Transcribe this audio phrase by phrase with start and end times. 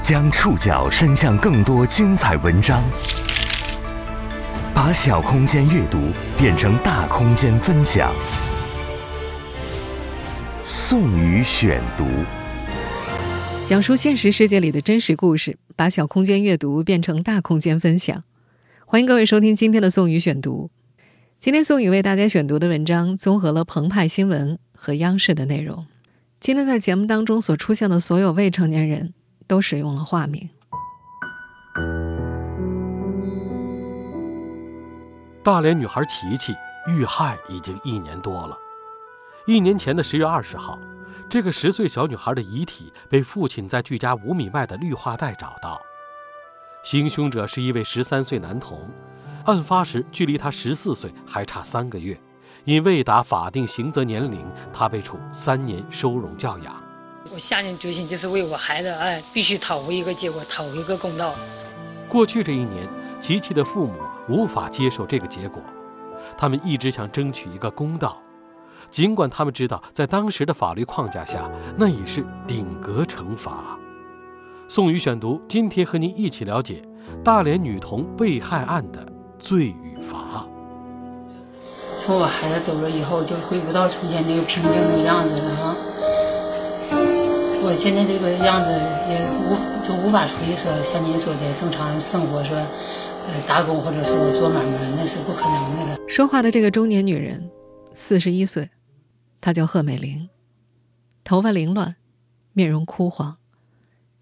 [0.00, 2.82] 将触角伸向更多精彩文章，
[4.74, 5.98] 把小空间阅读
[6.38, 8.10] 变成大空间分享。
[10.64, 12.06] 宋宇选读，
[13.66, 18.24] 讲述现实世界里的真实故事，把小空间阅读变成大空间分享。
[18.86, 20.70] 欢迎各位收听今天的宋宇选读。
[21.38, 25.86] 今天宋宇为大家选读的文章综合了澎湃新闻和央视的内容。
[26.40, 29.12] 今天在节目当中所出现的所有未成年人。
[29.50, 30.48] 都使用了化名。
[35.42, 36.54] 大连女孩琪琪
[36.86, 38.56] 遇害已经一年多了。
[39.48, 40.78] 一年前的十月二十号，
[41.28, 45.82] 这个十岁小女孩的遗体被父亲在距家五米外的绿化带找到。
[46.84, 48.88] 行凶者是一位十三岁男童，
[49.46, 52.16] 案发时距离他十四岁还差三个月，
[52.64, 56.89] 因未达法定刑责年龄，他被处三年收容教养。
[57.32, 61.34] 我下定决心，就是为我孩子，哎，必须讨回一个结果，讨回一个公道。
[62.08, 62.88] 过去这一年，
[63.20, 63.94] 琪琪的父母
[64.28, 65.62] 无法接受这个结果，
[66.36, 68.16] 他们一直想争取一个公道，
[68.90, 73.78] 尽管他们知道，在当时的法律框架下，那已是顶格惩罚。
[74.66, 76.82] 宋宇选读，今天和您一起了解
[77.22, 79.06] 大连女童被害案的
[79.38, 80.46] 罪与罚。
[81.98, 85.69] 从我孩子走了以后，就回不到从前那个平静的样子了啊。
[87.62, 88.70] 我现在这个样子
[89.08, 95.98] 也无就无法回说像您说的正常生活，说呃打工或者是做买卖，那是不可能的了。
[96.08, 97.50] 说话的这个中年女人，
[97.94, 98.70] 四十一岁，
[99.42, 100.30] 她叫贺美玲，
[101.22, 101.96] 头发凌乱，
[102.54, 103.36] 面容枯黄，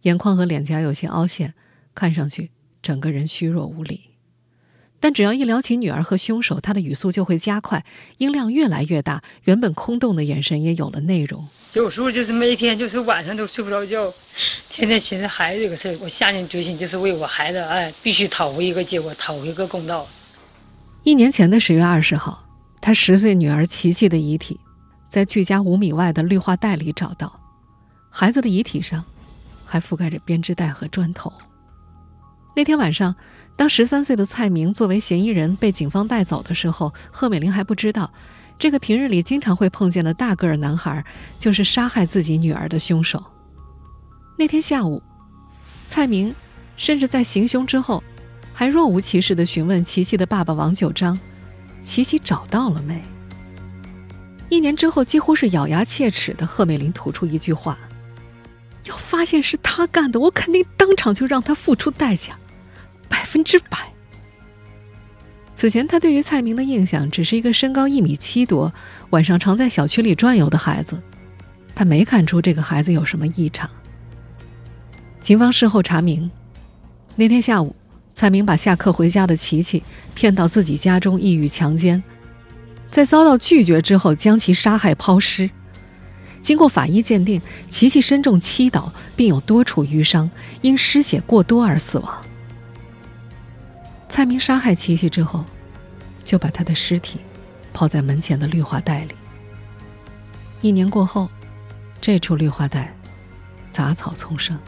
[0.03, 1.55] 眼眶和脸颊有些凹陷，
[1.95, 2.51] 看上去
[2.83, 4.08] 整个人虚弱无力。
[5.01, 7.85] 但只要一聊起女儿和凶手，他的语速就会加快，
[8.17, 11.47] 音量越来越大，原本空洞的眼神也有了内容。
[11.75, 14.13] 有时候就是每天就是晚上都睡不着觉，
[14.69, 15.97] 天天寻思孩子这个事儿。
[16.01, 20.05] 我下定决心就是为我孩子，哎，必须讨回一个结果，讨回一个公道。
[21.05, 22.45] 一年前的十月二十号，
[22.81, 24.59] 他十岁女儿琪琪的遗体，
[25.09, 27.39] 在距家五米外的绿化带里找到，
[28.11, 29.05] 孩子的遗体上，
[29.65, 31.33] 还覆盖着编织袋和砖头。
[32.57, 33.15] 那天晚上。
[33.59, 38.09] 当十三岁的蔡明作为嫌疑人被警方带走的时候，贺美玲还不知道，
[38.57, 41.05] 这个平日里经常会碰见的大个儿男孩
[41.41, 43.21] 就是杀害自己女儿的凶手。
[44.39, 45.03] 那天下午，
[45.89, 46.33] 蔡明
[46.77, 48.01] 甚至在行凶之后，
[48.55, 51.19] 还若无其事地询问琪琪的爸爸王九章
[51.83, 53.03] ：“琪琪找到了没？”
[54.49, 57.77] 一年之后，几乎是咬牙切齿的贺美玲吐出一句话
[58.87, 62.39] ：“要发现是他干的，我肯定当场就让他付出代价。”
[63.09, 63.79] 百分之百。
[65.55, 68.73] 此前，他对于蔡明的印象只是一个身高一米七多、
[69.11, 71.03] 晚上常在小区里转悠的孩子，
[71.75, 73.69] 他没看出这个孩子有什么异常。
[75.21, 76.31] 警方事后查明，
[77.17, 77.75] 那天下午，
[78.15, 79.83] 蔡明把下课回家的琪琪
[80.15, 82.01] 骗到自己家中，意欲强奸，
[82.89, 85.51] 在遭到拒绝之后，将其杀害抛尸。
[86.41, 90.31] 经过法医鉴定，琪琪身中七刀，并有多处淤伤，
[90.63, 92.17] 因失血过多而死亡。
[94.09, 95.45] 蔡明杀害琪琪之后，
[96.25, 97.21] 就把他的尸体
[97.73, 99.15] 抛在门前的绿化带里。
[100.61, 101.31] 一年过后，
[102.01, 102.93] 这处绿化带
[103.71, 104.59] 杂草丛生。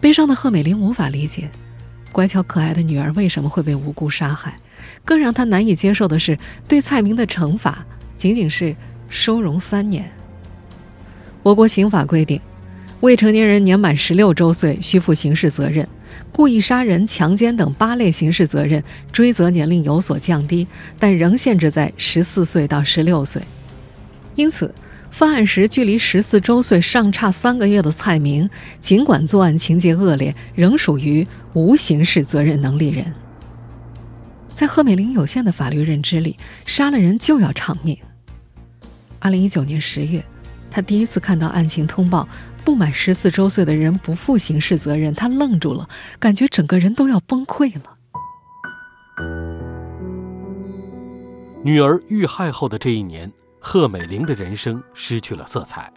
[0.00, 1.50] 悲伤的贺美玲无法理解，
[2.10, 4.56] 乖巧可爱的女儿为什么会被无辜杀害。
[5.04, 7.84] 更让她难以接受的是，对蔡明的惩罚
[8.16, 8.74] 仅仅是
[9.08, 10.10] 收容三年。
[11.42, 12.40] 我国刑法规定，
[13.00, 15.86] 未成年人年满十六周岁需负刑事责任。
[16.30, 20.66] 故意杀人、强奸等八类刑事责任追责年龄有所降低，
[20.98, 23.42] 但仍限制在十四岁到十六岁。
[24.34, 24.74] 因此，
[25.10, 28.48] 犯案时距离十四周岁尚差三个月的蔡明，
[28.80, 33.12] 尽管作案情节恶劣，仍属于无刑事责任能力人。
[34.54, 37.98] 在贺美玲有限的法律认知里，杀了人就要偿命。
[39.18, 40.24] 二零一九年十月，
[40.70, 42.26] 她第一次看到案情通报。
[42.64, 45.88] 不满十四周岁的人不负刑事责任，他愣住了，
[46.18, 47.98] 感觉整个人都要崩溃了。
[51.64, 55.92] 女儿遇害后的这一年，贺美玲的人生失去了色彩。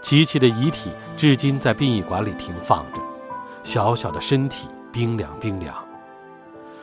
[0.00, 3.00] 琪琪的遗体至今在殡仪馆里停放着，
[3.62, 5.74] 小小的身体冰凉冰凉。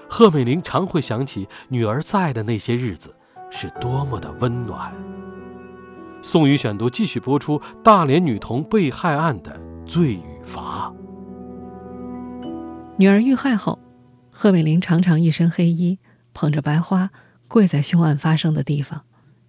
[0.09, 3.15] 贺美玲常会想起女儿在的那些日子，
[3.49, 4.91] 是多么的温暖。
[6.23, 10.93] 宋宇选读继续播出大连女童被害案的罪与罚。
[12.95, 13.79] 女儿遇害后，
[14.29, 15.97] 贺美玲常常一身黑衣，
[16.33, 17.09] 捧着白花，
[17.47, 19.01] 跪在凶案发生的地方，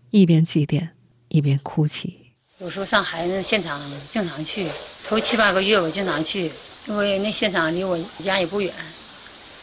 [0.08, 0.88] 一边祭奠，
[1.28, 2.18] 一边哭泣。
[2.58, 3.78] 有时候上孩子现场
[4.10, 4.66] 经常去，
[5.06, 6.50] 头七八个月我经常去，
[6.86, 8.72] 因为那现场离我家也不远，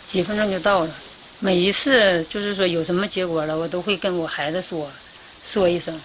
[0.05, 0.91] 几分钟就到了。
[1.39, 4.87] 每一次就是说有什么结果了，我都会跟我孩子说，
[5.43, 5.99] 说一声。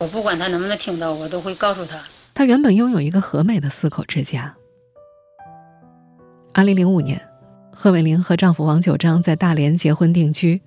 [0.00, 2.00] 我不管他能不能听到，我都会告诉他。
[2.32, 4.54] 他原本拥有一个和美的四口之家。
[6.54, 7.20] 二零零五年，
[7.70, 10.62] 贺美玲和丈夫王九章在大连结婚定居。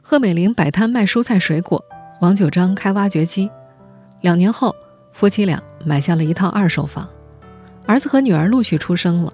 [0.00, 1.84] 贺美玲摆摊卖蔬菜水果，
[2.22, 3.50] 王九章开挖掘机。
[4.22, 4.74] 两年后，
[5.12, 7.06] 夫妻俩买下了一套二手房，
[7.84, 9.30] 儿子和女儿陆续出生了。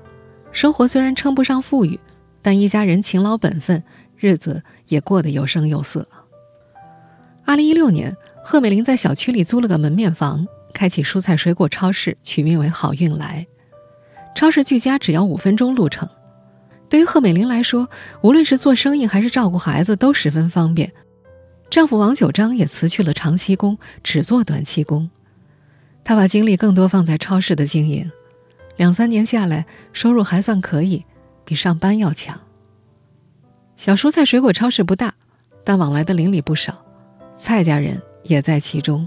[0.51, 2.01] 生活虽然称不上富裕，
[2.43, 3.81] 但一家人勤劳本分，
[4.17, 6.05] 日子也过得有声有色。
[7.45, 8.17] 二零一六年。
[8.47, 13.47] 贺美玲在小区里租了个门面房，开启蔬菜水果超市，取名为“好运来”。
[14.37, 16.07] 超市距家只要五分钟路程，
[16.91, 17.89] 对于贺美玲来说，
[18.21, 20.93] 无论是做生意还是照顾孩子都十分方便。
[21.71, 25.09] 丈夫王九章也辞去了长期工，只做短期工。
[26.05, 28.13] 他把精力更多放在超市的经营，
[28.77, 29.65] 两三年下来，
[29.95, 31.07] 收入还算可以，
[31.47, 32.39] 比上班要强。
[33.79, 35.15] 小蔬菜水果超市不大，
[35.65, 36.84] 但往来的邻里不少，
[37.37, 38.01] 蔡家人。
[38.25, 39.07] 也在其中。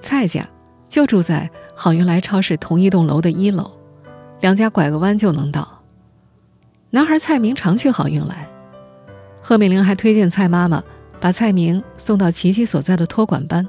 [0.00, 0.44] 蔡家
[0.88, 3.70] 就住在好运来超市同一栋楼的一楼，
[4.40, 5.80] 两家拐个弯就能到。
[6.90, 8.48] 男孩蔡明常去好运来，
[9.40, 10.82] 贺美玲还推荐蔡妈妈
[11.20, 13.64] 把蔡明送到琪琪所在的托管班。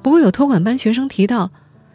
[0.00, 1.50] 不过有托管班学生提到，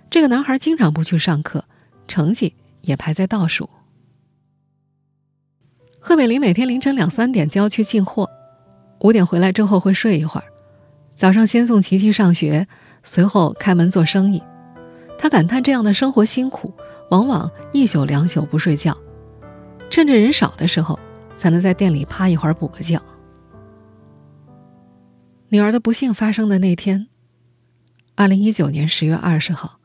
[0.10, 1.64] 这个男孩经常不去上课，
[2.10, 3.70] 成绩也排在倒数。
[6.02, 8.30] 贺美玲每天凌晨两三点就要去进货，
[9.00, 10.48] 五点回来之后会睡一会儿。
[11.14, 12.68] 早上先送琪琪上学，
[13.04, 14.42] 随后开门做生意。
[15.18, 16.74] 他感叹这样的生活辛苦，
[17.12, 18.98] 往往一宿两宿不睡觉，
[19.90, 20.98] 趁着人少的时候，
[21.36, 23.02] 才能在店里趴一会儿补个觉。
[25.50, 27.08] 女儿的不幸发生的那天，
[28.16, 29.80] 二零一九年十月二十号，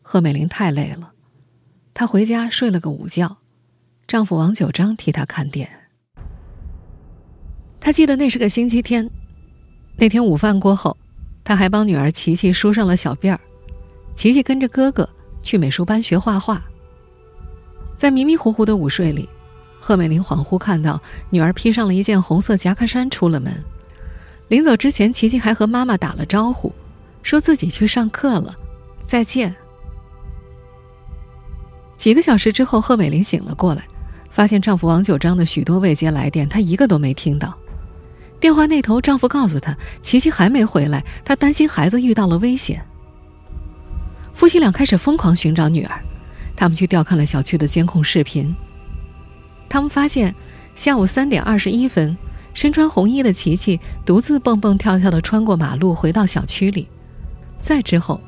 [0.00, 1.12] 贺美玲太累了，
[1.92, 3.36] 她回家睡了个午觉，
[4.06, 5.81] 丈夫王九章替她看店。
[7.82, 9.10] 她记得那是个星期天。
[9.96, 10.96] 那天午饭过后，
[11.42, 13.40] 他还帮女儿琪琪梳上了小辫儿。
[14.14, 15.08] 琪琪跟着哥哥
[15.42, 16.62] 去美术班学画画。
[17.96, 19.28] 在迷迷糊糊的午睡里，
[19.80, 23.52] 贺美玲恍惚看到女儿披上了一件红色夹克衫出了门。
[24.48, 26.72] 临走之前，琪琪还和妈妈打了招呼，
[27.22, 28.54] 说自己去上课了，
[29.04, 29.54] 再见。
[31.96, 33.86] 几个小时之后，贺美玲醒了过来，
[34.30, 37.52] 发现丈夫王九章的许多未接来电，她一个都没听到。
[38.42, 42.84] 电话那头，丈夫告诉她，琪琪还没回来，她担心孩子遇到了危险。
[44.34, 46.02] 夫妻俩开始疯狂寻找女儿，
[46.56, 48.52] 他们去调看了小区的监控视频。
[49.68, 50.34] 他们发现，
[50.74, 52.16] 下午三点二十一分，
[52.52, 56.88] 身穿红衣的琪琪独自蹦蹦跳跳的穿过马路，回到小区里，
[57.60, 58.20] 再之后，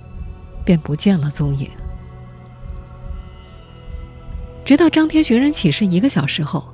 [0.64, 1.68] 便不见了踪影。
[4.64, 6.72] 直到张贴寻人启事一个小时后，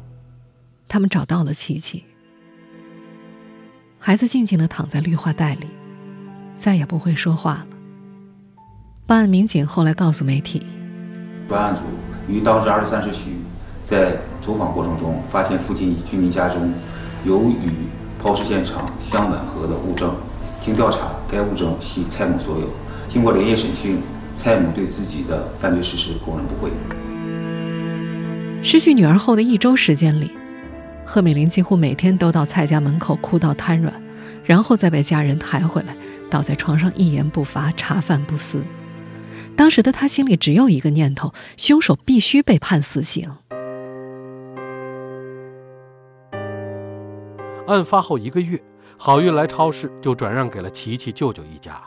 [0.86, 2.04] 他们找到了琪琪。
[4.02, 5.66] 孩子静静地躺在绿化带里，
[6.56, 7.66] 再也不会说话了。
[9.06, 10.66] 办案民警后来告诉媒体，
[11.46, 11.82] 专案组
[12.26, 13.32] 于当日二十三时许，
[13.84, 16.72] 在走访过程中发现附近居民家中
[17.26, 17.70] 有与
[18.18, 20.10] 抛尸现场相吻合的物证。
[20.62, 22.66] 经调查，该物证系蔡某所有。
[23.06, 23.98] 经过连夜审讯，
[24.32, 26.70] 蔡某对自己的犯罪事实供认不讳。
[28.62, 30.39] 失去女儿后的一周时间里。
[31.04, 33.92] 贺美玲几乎每天都到蔡家门口哭到瘫软，
[34.44, 35.96] 然后再被家人抬回来，
[36.30, 38.62] 倒在床上一言不发，茶饭不思。
[39.56, 43.30] 当时的她心里只有一个念头：凶手必须被判死刑。
[47.66, 48.60] 案发后一个月，
[48.96, 51.80] 好运来超市就转让给了琪琪舅舅一家，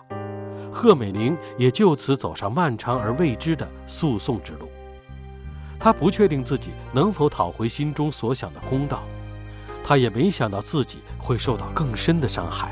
[0.71, 4.67] 贺美玲也就此走上漫长而未知的诉讼之路。
[5.83, 9.03] 他不确定自己能否讨回心中所想的公道，
[9.83, 12.71] 他也没想到自己会受到更深的伤害，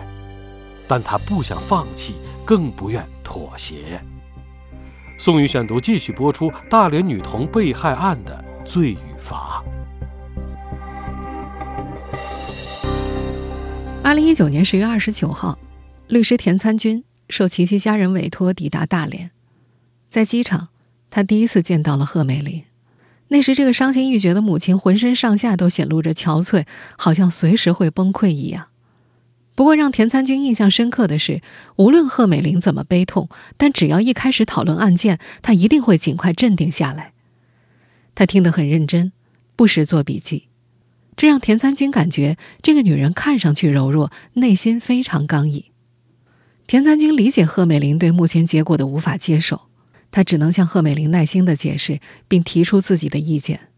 [0.88, 2.16] 但他不想放弃，
[2.46, 4.02] 更不愿妥协。
[5.18, 9.62] 宋宇选读继续播出大连女童被害案的罪与罚。
[14.02, 15.60] 二零一九年十月二十九号，
[16.08, 19.32] 律师田参军受琪琪家人委托抵达大连，
[20.08, 20.70] 在机场，
[21.10, 22.64] 他第一次见到了贺美玲。
[23.34, 26.66] 那时，这个伤心欲绝的母亲浑身上下都显露着憔悴，
[26.98, 28.68] 好像随时会崩溃一样。
[29.56, 31.42] 不过，让田参军印象深刻的是，
[31.78, 37.14] 无论贺美玲怎么悲痛，但只要一开始讨论案件，他一定会尽快镇定下来。
[38.14, 39.14] 他听得很认真，
[39.56, 40.50] 不时做笔记，
[41.16, 45.72] 这让田参军感觉这个女人看上去柔弱，内心非常刚毅。
[46.68, 49.70] 田参军理解贺美玲对目前结果的无法接受，
[50.12, 53.70] 他只能向贺美玲耐心的解释，并提出自己的意见。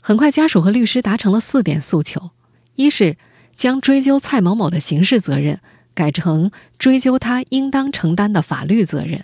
[0.00, 2.30] 很快，家属和律师达成了四点诉求：
[2.76, 3.16] 一是
[3.56, 5.60] 将追究蔡某某的刑事责任
[5.94, 9.22] 改成追究他应当承担的法律责任；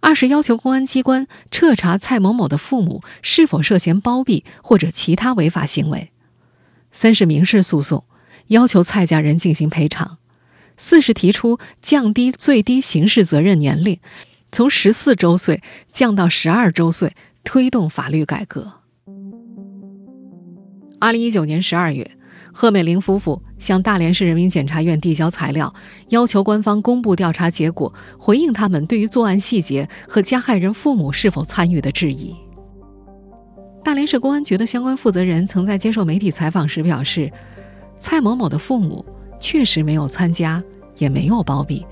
[0.00, 6.08] 二是要求公安机关彻查蔡某某的父母是否涉嫌包庇或者其他违法行为；
[6.90, 8.04] 三是民事诉讼，
[8.46, 10.16] 要求蔡家人进行赔偿；
[10.78, 14.00] 四是提出降低最低刑事责任年龄，
[14.52, 17.14] 从十四周岁降到十二周岁，
[17.44, 18.72] 推动法律改革。
[20.98, 22.10] 二零一九年十二月，
[22.52, 25.72] 贺美玲夫妇向大连市人民检察院递交材料，
[26.08, 32.34] 要求官方公布调查结果，回应他们对于作案细节和加害人父母是否参与的质疑。
[33.84, 37.30] 大连市公安局的相关负责人曾在接受媒体采访时表示，
[37.98, 39.04] 蔡某某的父母
[39.38, 40.62] 确实没有参加，
[40.98, 41.86] 也没有包庇，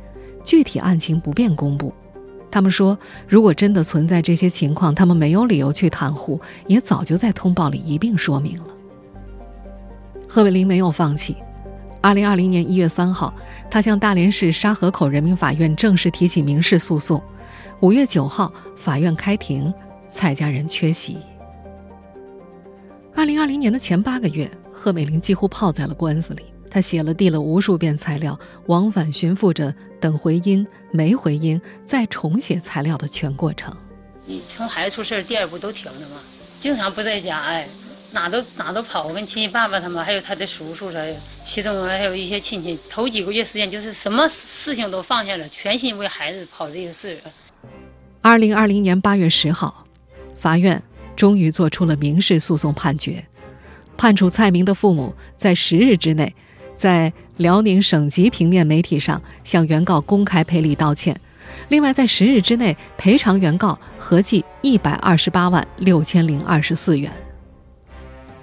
[0.45, 1.95] 具体案情不便公布。
[2.51, 8.67] 他们说，如果真的存在这些情况，他们没有理由去袒护，也早就在通报里一并说明了。
[10.29, 11.37] 贺美玲没有放弃。
[12.01, 13.35] 二零二零年一月三号，
[13.71, 17.21] 她向大连市沙河口人民法院正式提起民事诉讼。
[17.81, 19.73] 五月九号，法院开庭，
[20.09, 21.19] 蔡家人缺席。
[23.15, 26.45] 二零二零年的前八个月，贺美玲几乎泡在了官司里。
[26.71, 33.75] 她写了递了无数遍材料，往返寻复着等回音、没回音、再重写材料的全过程。
[34.25, 36.17] 你从孩子出事第二步都停了吗？
[36.61, 37.69] 经常不在家，哎。
[38.11, 47.19] 哪都哪都跑，我跟亲戚爸爸他们，还有他的叔叔啥的，其中还有一些亲戚，头几个月时间就是什么事情都放下了，全心为孩子跑这个事
[48.23, 49.85] 二零二零年八月十号，
[50.35, 50.83] 法院
[51.15, 53.23] 终于作出了民事诉讼判决，
[53.99, 56.35] 判处蔡明的父母在十日之内，
[56.79, 61.21] 在辽宁省级平面媒体上向原告公开赔礼道歉，
[61.69, 67.13] 另外在十日之内赔偿原告合计一百二十八万六千零二十四元。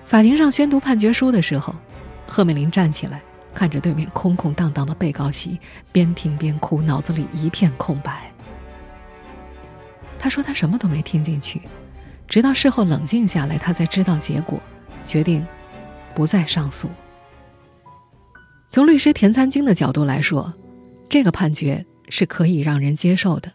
[0.06, 1.74] 法庭上宣读判决书的时候，
[2.27, 3.22] 贺美玲站起来，
[3.54, 5.58] 看着对面空空荡荡的被告席，
[5.94, 8.30] 边听边哭，脑子里一片空白。
[10.20, 11.62] 她说她什么都没听进去，
[12.27, 14.62] 直到事后冷静下来，她才知道结果，
[15.06, 15.48] 决定
[16.13, 16.89] 不再上诉。
[18.70, 20.52] 从律师田参军的角度来说，
[21.10, 23.50] 这个判决是可以让人接受的。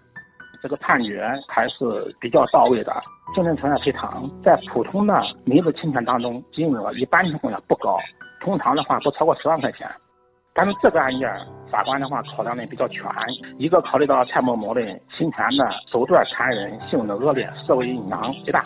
[0.62, 2.93] 这个判决还是比较到位的。
[3.35, 7.97] 精神损害赔偿在普通的民事侵权当中，金额一般情况下不高，
[8.40, 9.88] 通常的话不超过十万块钱。
[10.52, 11.31] 但是这个案件，
[11.71, 13.05] 法官的话考量的比较全，
[13.57, 14.83] 一个考虑到蔡某某的
[15.17, 18.61] 侵权的手段残忍、性质恶劣、社会影响极大；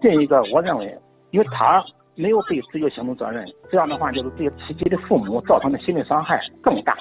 [0.00, 0.98] 另一个，我认为，
[1.30, 1.84] 因为他
[2.18, 6.92] 没有被追究刑事责任，这样的话就是对其己的父母造成的心理伤害更大。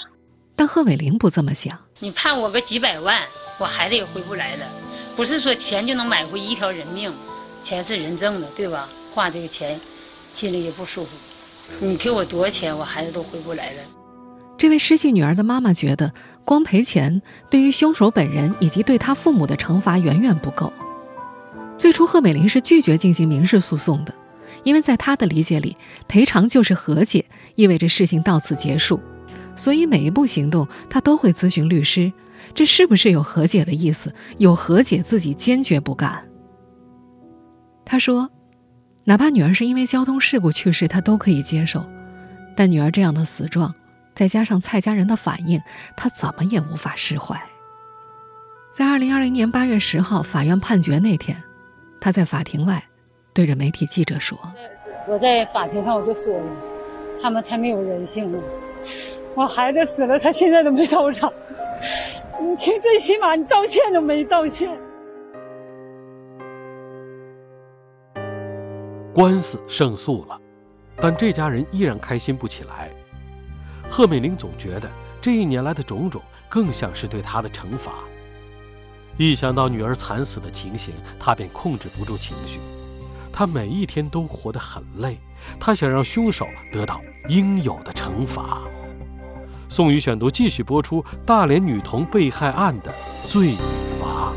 [0.55, 3.19] 但贺美玲不这么想，你判我个几百万，
[3.57, 4.65] 我孩子也回不来了。
[5.15, 7.11] 不是说钱就能买回一条人命，
[7.63, 8.87] 钱是人挣的，对吧？
[9.11, 9.79] 花这个钱，
[10.31, 11.17] 心里也不舒服。
[11.79, 13.79] 你给我多少钱，我孩子都回不来了。
[14.55, 16.13] 这位失去女儿的妈妈觉得，
[16.45, 17.19] 光赔钱
[17.49, 20.71] 对于凶手本人以及对他父母的惩罚远远不够。
[21.75, 24.13] 最初，贺美玲是拒绝进行民事诉讼的，
[24.67, 25.77] 因为在他的理解里，
[26.09, 27.23] 赔偿就是和解，
[27.55, 28.99] 意味着事情到此结束。
[29.55, 32.11] 所以每一步行动，他都会咨询律师。
[32.53, 34.13] 这是不是有和解的意思？
[34.39, 36.21] 有和解，自己坚决不干。
[37.85, 38.29] 他说
[39.07, 41.89] ：“哪怕女儿是因为交通事故去世，他都可以接受。
[42.53, 43.73] 但女儿这样的死状，
[44.13, 45.61] 再加上蔡家人的反应，
[45.95, 47.41] 他怎么也无法释怀。”
[48.75, 51.41] 在二零二零年八月十号法院判决那天，
[52.01, 52.83] 他在法庭外
[53.37, 54.35] 对着媒体记者说
[55.07, 56.43] ：“我在法庭上我就说了，
[57.21, 58.39] 他们太没有人性了。
[59.35, 61.31] 我孩子死了，他现在都没到场。”
[62.41, 64.75] 你最起码你道歉都没道歉。
[69.13, 70.41] 官司胜诉了，
[70.99, 72.89] 但这家人依然开心不起来。
[73.87, 74.89] 贺美玲总觉得
[75.21, 77.91] 这一年来的种种更像是对她的惩罚。
[79.15, 82.59] 一想到女儿惨死的情形，她便控制不住情绪。
[83.37, 85.19] 他每一天都活得很累，
[85.59, 88.63] 他想让凶手得到应有的惩罚。
[89.69, 92.91] 宋宇选读继续播出大连女童被害案的
[93.27, 94.33] 罪与罚。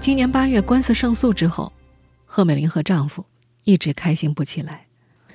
[0.00, 1.70] 今年八月，官司胜诉之后，
[2.24, 3.26] 贺美玲和丈夫
[3.64, 4.86] 一直开心不起来，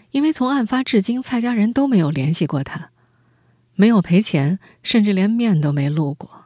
[0.09, 2.89] 因为从案发至今，蔡家人都没有联系过她，
[3.75, 6.45] 没有赔钱，甚至连面都没露过。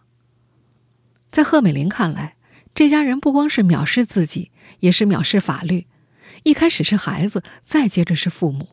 [1.32, 2.36] 在贺美玲看来，
[2.76, 4.52] 这家人不光是藐视自己，
[4.82, 5.88] 也是藐视法律。
[6.44, 8.68] 一开始是孩子，再接着是父母。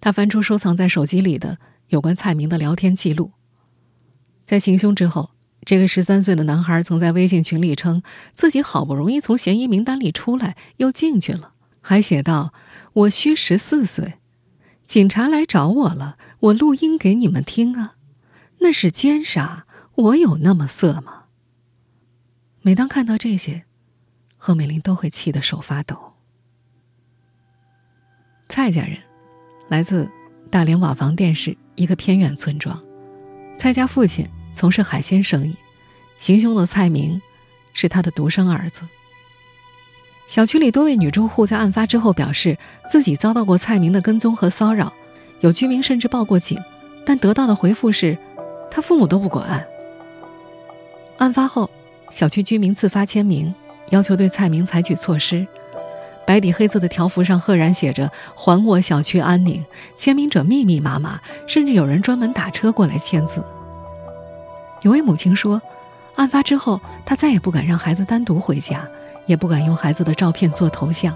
[0.00, 1.58] 他翻出收藏在手机里的。
[1.88, 3.30] 有关蔡明的聊天记录，
[4.44, 5.30] 在行凶之后，
[5.64, 8.02] 这个十三岁的男孩曾在微信群里称
[8.34, 12.52] 自己好不容易从嫌疑名单里出来，又进去了，还写道
[12.92, 14.14] ：“我虚十四岁，
[14.84, 17.94] 警察来找我了，我录音给你们听啊，
[18.58, 21.26] 那是奸杀，我有那么色吗？”
[22.62, 23.64] 每当看到这些，
[24.36, 26.14] 贺美玲都会气得手发抖。
[28.48, 28.96] 蔡家人
[29.68, 30.08] 来自
[30.50, 32.80] 大连瓦房店市一个偏远村庄，
[33.58, 35.54] 蔡家父亲从事海鲜生意，
[36.16, 37.20] 行凶的蔡明
[37.74, 38.82] 是他的独生儿子。
[40.26, 42.56] 小区里多位女住户在案发之后表示，
[42.88, 44.92] 自己遭到过蔡明的跟踪和骚扰，
[45.40, 46.58] 有居民甚至报过警，
[47.04, 48.16] 但得到的回复是，
[48.70, 49.66] 他父母都不管。
[51.18, 51.68] 案发后，
[52.10, 53.54] 小区居民自发签名，
[53.90, 55.46] 要求对蔡明采取措施。
[56.26, 59.64] 白底黑字的条幅上赫然写着“还我小区安宁”，
[59.96, 63.44] 签名者密密麻麻，甚至有人专门打车过来签字。
[64.82, 65.62] 有位母亲说，
[66.16, 68.86] 案发之后，她再也不敢让孩子单独回家，
[69.26, 71.14] 也不敢用孩子的照片做头像，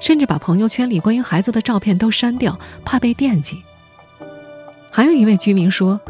[0.00, 3.62] 甚至把朋友圈里关于孩子的照片都删掉，怕被惦记。
[4.90, 6.00] 还有一位居民说，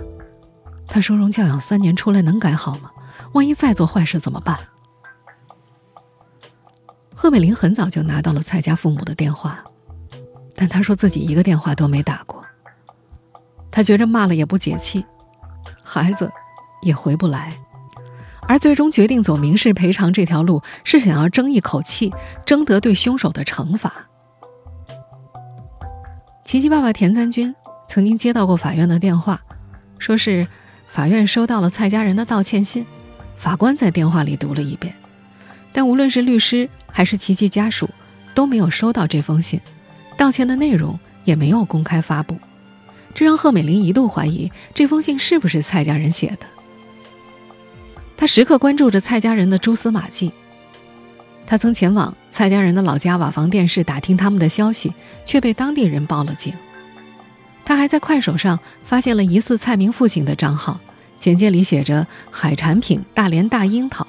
[0.87, 2.91] 他收容教养三年出来能改好吗？
[3.33, 4.57] 万一再做坏事怎么办？
[7.23, 9.63] 贺美玲很早就拿到了蔡家父母的电话，
[10.55, 12.43] 但她说自己一个电话都没打过。
[13.71, 15.05] 她觉着骂了也不解气，
[15.83, 16.33] 孩子
[16.81, 17.53] 也回不来，
[18.49, 22.11] 而最终决定走民事赔偿这条路，是想要争一口气，
[22.47, 23.93] 争得对凶手的惩罚。
[26.43, 27.55] 琪琪爸爸田三军
[27.87, 29.43] 曾经接到过法院的电话，
[29.99, 30.49] 说是
[30.89, 32.87] 法院收到了蔡家人的道歉信，
[33.37, 34.95] 法官在电话里读了一遍。
[35.73, 37.89] 但无论是律师还是琪琪家属，
[38.35, 39.61] 都没有收到这封信，
[40.17, 42.37] 道歉的内容也没有公开发布，
[43.15, 46.47] 这让贺美玲一度怀疑这封信是不是蔡家人写的。
[48.17, 50.33] 她时刻关注着蔡家人的蛛丝马迹，
[51.47, 54.93] 她曾前往蔡家人的老家瓦房店市打听他们的消息，
[55.25, 56.53] 却被当地人报了警。
[57.65, 60.79] 她还在快手上发现了疑似蔡明父亲的账号，
[61.19, 64.07] 简介里写着“海产品大连大樱桃”。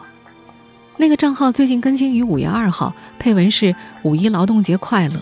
[1.01, 5.19] 那个账号最近更新于五月二号，配文是“五一劳动节快乐”，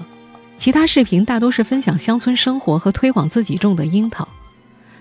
[0.59, 4.27] 其他视频大多是分享乡村生活和推广自己种的樱桃。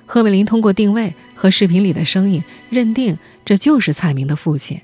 [0.06, 4.80] 贺美玲通过定位和视频里的声音，认定这就是蔡明的父亲。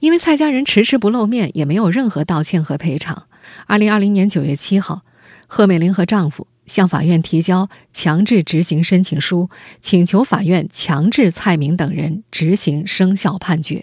[0.00, 3.22] 因为蔡家人迟迟不露面，也没有任何道歉和赔偿。
[3.66, 5.00] 二零二零年九月七号，
[5.46, 9.48] 贺美玲和丈夫向法院提交强制执行申请书，
[9.80, 13.82] 请求法院强制蔡明等人执行生效判决。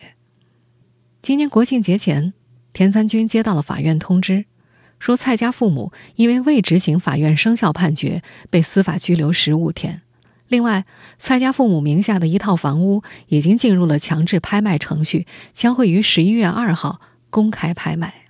[1.26, 2.34] 今年国庆节前，
[2.72, 4.46] 田三军接到了法院通知，
[5.00, 10.04] 说蔡家父母因为未执行法院生效判决，被司法拘留十五天。
[10.48, 10.86] 另外，
[11.18, 18.28] 蔡家父母名下的一套房屋已经进入了强制拍卖程序，将会于十一月二号公开拍卖。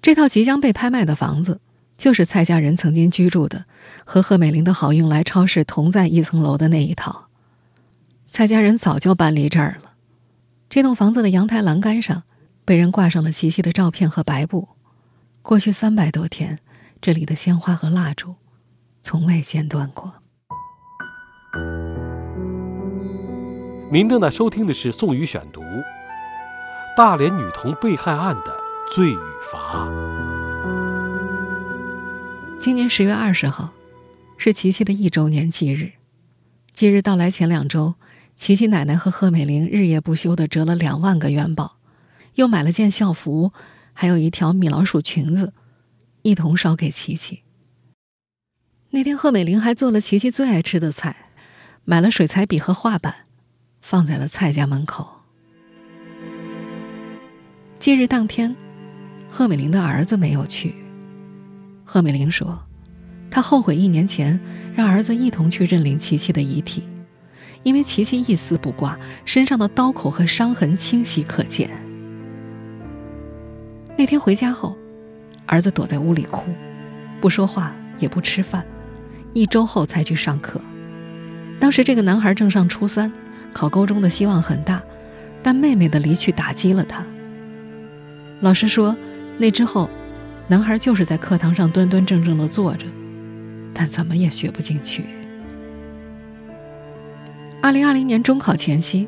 [0.00, 1.60] 这套即将被拍卖的房子，
[1.96, 3.64] 就是蔡家人曾经居住的，
[4.04, 7.26] 和贺美玲的好运来超市同在一层楼的那一套。
[8.30, 9.87] 蔡家人早就搬离这儿了。
[10.70, 12.24] 这栋房子的阳台栏杆上，
[12.66, 14.68] 被人挂上了琪琪的照片和白布。
[15.40, 16.58] 过去三百多天，
[17.00, 18.34] 这里的鲜花和蜡烛，
[19.02, 20.12] 从未间断过。
[23.90, 25.62] 您正在收听的是宋宇选读
[26.94, 28.54] 《大连女童被害案的
[28.94, 29.18] 罪与
[29.50, 29.86] 罚》。
[32.60, 33.70] 今年十月二十号，
[34.36, 35.92] 是琪琪的一周年忌日。
[36.74, 37.94] 忌日到来前两周。
[38.38, 41.78] 琪琪奶奶和贺美玲日夜不休地折了两万个元宝，
[42.36, 43.52] 又买了件校服，
[43.92, 45.52] 还有一条米老鼠裙子，
[46.22, 47.42] 一同烧给琪琪。
[48.90, 51.30] 那天，贺美玲还做了琪琪最爱吃的菜，
[51.84, 53.26] 买了水彩笔和画板，
[53.82, 55.06] 放在了蔡家门口。
[57.80, 58.56] 忌日当天，
[59.28, 60.76] 贺美玲的儿子没有去。
[61.84, 62.64] 贺美玲说
[63.30, 64.40] ：“她后悔一年前
[64.74, 66.84] 让儿子一同去认领琪琪的遗体。”
[67.62, 71.68] 因为琪琪一丝不挂，身上的刀口和伤痕清晰可见。
[73.96, 74.76] 那天回家后，
[75.44, 76.44] 儿子躲在屋里哭，
[77.20, 78.64] 不说话也不吃饭，
[79.32, 80.60] 一周后才去上课。
[81.58, 83.12] 当时这个男孩正上初三，
[83.52, 84.80] 考高中的希望很大，
[85.42, 87.04] 但妹妹的离去打击了他。
[88.40, 88.96] 老师说，
[89.36, 89.90] 那之后，
[90.46, 92.86] 男孩就是在课堂上端端正正的坐着，
[93.74, 95.04] 但怎么也学不进去。
[97.60, 99.06] 二零二零年中考前夕，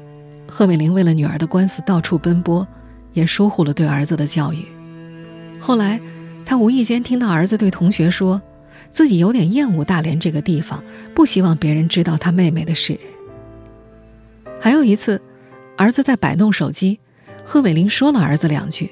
[0.49, 2.67] 贺美玲为了女儿的官司到处奔波，
[3.13, 4.65] 也疏忽了对儿子的教育。
[5.61, 6.01] 后来，
[6.45, 8.43] 她无意间听到儿子对同学说，
[8.91, 10.83] 自己有点厌恶大连这个地方，
[11.15, 12.99] 不希望别人知道他妹妹的事。
[14.61, 15.23] 还有一次，
[15.77, 16.99] 儿子在摆弄手机，
[17.45, 18.91] 贺美玲说了儿子两句，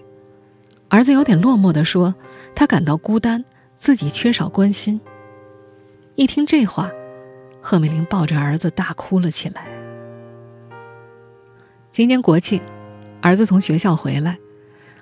[0.88, 2.14] 儿子有点落寞地说
[2.54, 3.44] ：“他感到孤单，
[3.76, 5.00] 自己缺少关心。”
[6.14, 6.90] 一听这话，
[7.60, 9.66] 贺美玲抱着儿子大哭了起来。
[11.90, 12.60] 今年国庆，
[13.20, 14.38] 儿子从学校回来，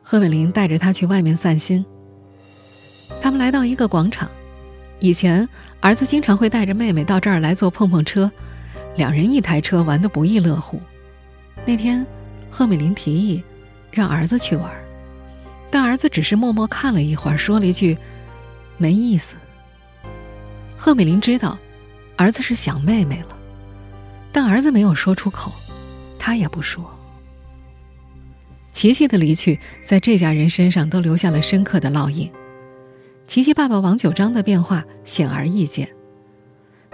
[0.02, 1.84] 贺美玲带着他去外面散心。
[3.20, 4.28] 他们来到一个广场，
[4.98, 5.48] 以前
[5.80, 8.30] 儿子经常会带着妹妹到这儿来坐碰碰车。
[8.96, 10.80] 两人一台车玩得不亦乐乎。
[11.66, 12.04] 那天，
[12.50, 13.44] 贺美玲提议
[13.90, 14.72] 让儿子去玩，
[15.70, 17.98] 但儿子只是默默看了一会儿，说了一句
[18.78, 19.36] “没意思”。
[20.78, 21.58] 贺美玲知道
[22.16, 23.36] 儿子是想妹妹了，
[24.32, 25.52] 但儿子没有说出口，
[26.18, 26.84] 他也不说。
[28.72, 32.30] 琪琪的离去在这家人身上都留下了深刻的烙印。
[33.26, 35.88] 琪琪爸爸王九章的变化显而易见。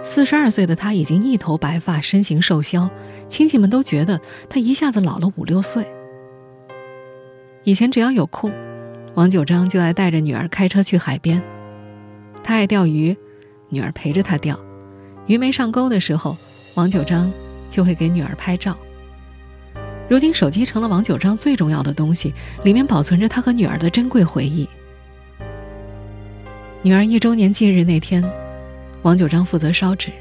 [0.01, 2.89] 四十二岁的他已经一头白发，身形瘦削，
[3.29, 5.85] 亲戚们都觉得他一下子老了五六岁。
[7.63, 8.51] 以前只要有空，
[9.15, 11.41] 王九章就爱带着女儿开车去海边。
[12.43, 13.15] 他爱钓鱼，
[13.69, 14.59] 女儿陪着他钓。
[15.25, 16.35] 鱼没上钩的时候，
[16.75, 17.31] 王九章
[17.69, 18.77] 就会给女儿拍照。
[20.09, 22.33] 如今手机成了王九章最重要的东西，
[22.63, 24.67] 里面保存着他和女儿的珍贵回忆。
[26.81, 28.23] 女儿一周年忌日那天。
[29.01, 30.11] 王九章负责烧纸，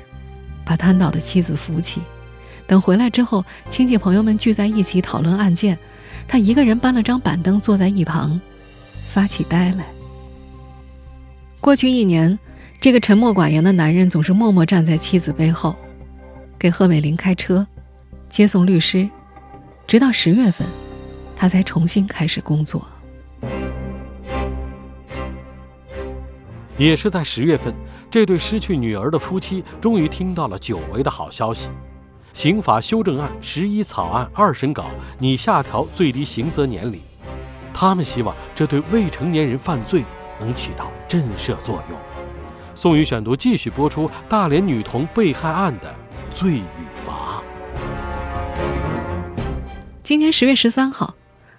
[0.64, 2.00] 把瘫倒的妻子扶起。
[2.66, 5.78] 等回来之后，亲戚朋友们聚在一起讨论案件，
[6.26, 8.40] 他一个人搬了张板凳坐在一旁，
[9.08, 9.84] 发起呆来。
[11.60, 12.36] 过去一年，
[12.82, 15.76] 这个沉默寡言的男人总是默默站在妻子背后，
[16.58, 17.64] 给贺美玲开车，
[18.28, 19.08] 接送律师，
[19.86, 20.66] 直到十月份，
[21.36, 22.84] 他才重新开始工作。
[26.76, 27.72] 也是在十月份。
[28.10, 31.70] 这对失去女儿的夫妻终于听到了久违的好消息：
[32.34, 34.86] 刑法修正案十一草案二审稿
[35.20, 37.00] 拟下调最低刑责年龄。
[37.72, 40.02] 他们希望这对未成年人犯罪
[40.40, 42.11] 能起到震慑作用。
[42.74, 45.94] 宋宇选读继续播出大连女童被害案的
[46.32, 46.62] 罪与
[47.04, 47.42] 罚。
[50.02, 51.14] 今年十月十三号，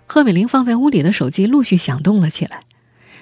[0.05, 2.63] 贺美玲放在屋里的手机陆续响动了起来，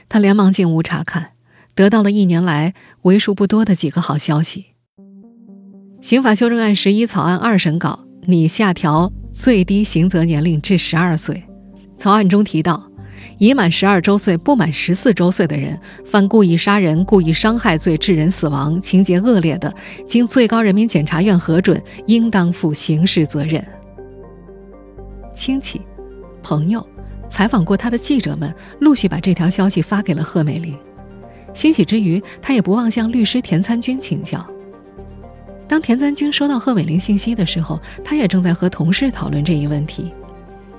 [0.10, 1.32] 她连忙进屋查看。
[1.74, 2.74] 得到了一年来
[3.04, 4.66] 为数不多的几个好消息。
[6.02, 11.44] 刑法修正案十一草案二审稿拟下调最低刑责年龄至十二岁。
[11.98, 12.91] 草案中提到，
[13.42, 15.76] 已满十二周岁不满十四周岁的人
[16.06, 19.74] 犯故意杀人、故意伤害罪致人死亡，情节恶劣的，
[20.08, 23.68] 经最高人民检察院核准，应当负刑事责任。
[25.34, 25.82] 亲戚、
[26.44, 26.88] 朋友、
[27.28, 30.78] 采访过他的记者们陆续把这条消息发给了贺美玲。
[31.52, 34.46] 欣喜之余，他也不忘向律师田参军请教。
[35.68, 40.14] 当田参军收到贺美玲信息的时候，他也正在和同事讨论这一问题。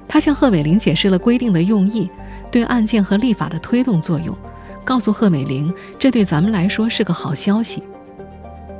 [0.06, 2.08] 他向贺美玲解释了规定的用意，
[2.52, 4.36] 对案件和立法的推动作用，
[4.84, 7.82] 告诉贺美玲，这对咱们来说是个好消息。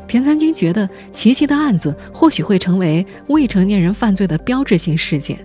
[0.07, 5.39] 田参军觉得，琪琪的案子或许会成为未成年人犯罪的标志性事件，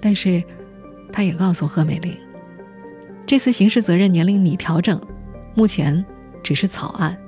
[0.00, 0.42] 但是，
[1.12, 2.16] 他也告诉贺美玲，
[3.26, 5.00] 这次刑事责任年龄拟调整。
[5.54, 6.04] 目前
[6.44, 7.18] 只是草案，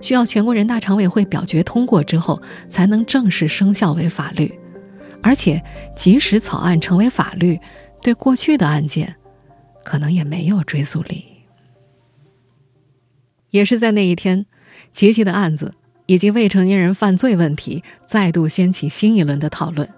[0.00, 4.56] 需要全国人大常委会表决通过之后，才能正式生效为法律。
[5.20, 5.60] 而且，
[5.96, 7.58] 即使草案成为法律，
[8.02, 9.16] 对过去的案件，
[9.88, 11.24] 可能也没有追诉力。
[13.48, 14.44] 也是在那一天，
[14.92, 15.74] 琪琪的案子
[16.04, 19.88] 以及未成年人犯罪问题再度掀起新一轮的讨论。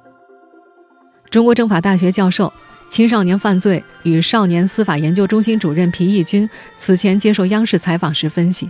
[1.28, 2.52] 中国政法大学教授。
[2.88, 8.68] 青少年犯罪与少年司法研究中心主任皮义军此前接受央视采访时分析，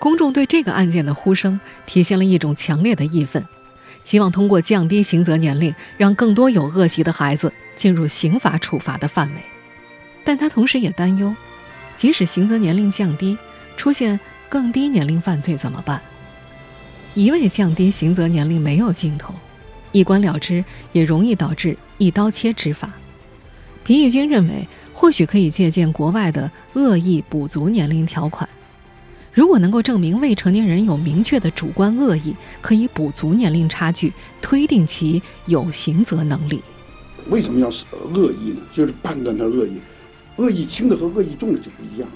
[0.00, 3.46] 公众对这个案件的呼声体现了一种强烈的义愤，
[4.02, 9.55] 希望通过降低刑责年龄，让更多有恶习的孩子进入刑法处罚的范围。
[10.26, 11.32] 但他同时也担忧，
[11.94, 13.38] 即使刑责年龄降低，
[13.76, 16.02] 出现更低年龄犯罪怎么办？
[17.14, 19.32] 一味降低刑责年龄没有尽头。
[19.92, 22.92] 一关了之也容易导致一刀切执法。
[23.84, 28.48] 皮义军认为，或许可以借鉴国外的恶意补足年龄条款。
[29.32, 34.12] 如果能够证明未成年人有明确的主观恶意，可以补足年龄差距，
[34.42, 36.60] 推定其有刑责能力。
[37.28, 38.60] 为什么要是恶意呢？
[38.74, 39.78] 就是判断他恶意，
[40.36, 42.08] 恶意轻的和恶意重的就不一样。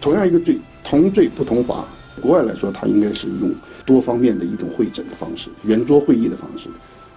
[0.00, 1.84] 同样一个罪，同罪不同罚。
[2.20, 3.54] 国外来说，他应该是用
[3.86, 6.68] 多方面的一种会诊的方式，圆桌会议的方式。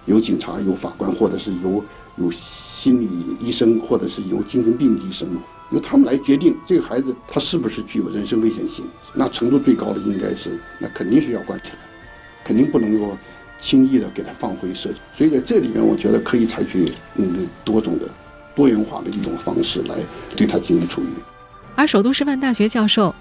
[0.06, 1.82] 有警察、有法官，或者是由
[2.16, 3.08] 有心理
[3.40, 5.26] 医生，或者是由精神病医生，
[5.70, 8.84] 由他们来决定这个孩子他是不是具有人身危险性。
[9.14, 11.78] 那程度最高的应该是，那肯定是要关起来，
[12.44, 13.16] 肯定不能够
[13.58, 14.96] 轻易的给他放回社区。
[15.14, 16.84] 所以在这里面，我觉得可以采取
[17.16, 18.06] 嗯多种的
[18.54, 19.96] 多元化的一种方式来
[20.36, 21.08] 对他进行处理。
[21.74, 23.14] 而首都师范大学教授、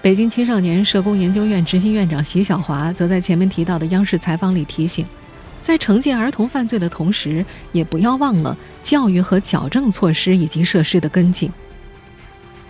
[0.00, 5.04] 北京青少年社工研究院执行院长席晓华，则在前面提到的央视采访里提醒，
[5.60, 11.52] 在惩戒儿童犯罪的同时，也不要忘了教育和矫正措施以及设施的跟进。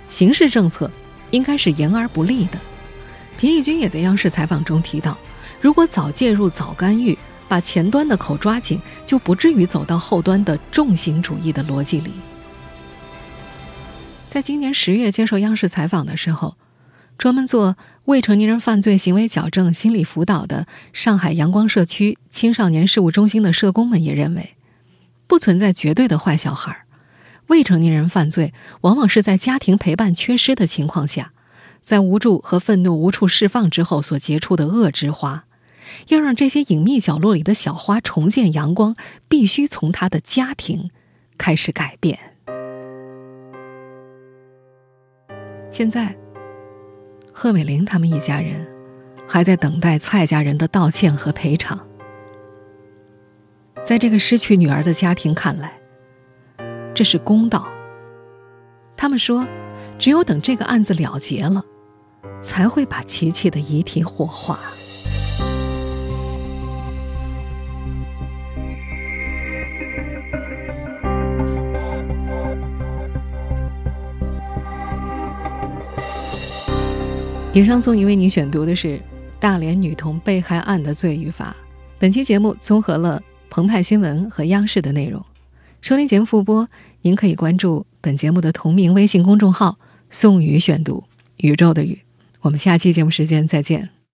[0.08, 0.90] 刑事政策
[1.30, 2.58] 应该是严而不厉的。
[3.38, 5.16] 皮义军也在央视采访中提到，
[5.60, 7.16] 如果早介入、早干预，
[7.50, 12.12] 把前端的口抓紧，就不至于走到后端的重刑主义的逻辑里。
[14.30, 16.56] 在今年十月接受央视采访的时候，
[17.18, 24.54] 专门做未成年人犯罪行为矫正心理辅导的上海阳光社区青少年事务中心的社工们也认为，
[25.26, 26.84] 不存在绝对的坏小孩。
[27.48, 31.32] 未成年人犯罪，往往是在家庭陪伴缺失的情况下，
[31.82, 35.46] 在无助和愤怒无处释放之后所结出的恶之花。
[36.08, 38.96] 要让这些隐秘角落里的小花重见阳光，
[39.28, 40.90] 必须从他的家庭
[41.38, 42.18] 开始改变。
[45.70, 46.16] 现在，
[47.32, 48.66] 贺美玲他们一家人
[49.28, 51.78] 还在等待蔡家人的道歉和赔偿。
[53.84, 55.78] 在这个失去女儿的家庭看来，
[56.92, 57.66] 这是公道。
[58.96, 59.46] 他们说，
[59.98, 61.64] 只有等这个案子了结了，
[62.42, 64.58] 才会把琪琪的遗体火化。
[77.52, 79.00] 以上宋宇为您选读的是
[79.40, 81.54] 大连女童被害案的罪与罚。
[81.98, 85.20] 本期节目综合了澎湃新闻和央视的内容。
[85.80, 86.68] 收听节目复播，
[87.02, 89.78] 您可以关注本节目的同名微信公众号
[90.10, 91.02] “宋宇选读”，
[91.38, 91.98] 宇宙的宇。
[92.40, 93.90] 我们下期节目时间再见。